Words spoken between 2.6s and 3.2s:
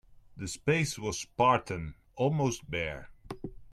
bare.